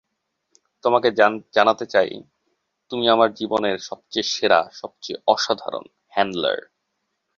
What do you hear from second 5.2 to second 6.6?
অসাধারণ হ্যান্ডলার।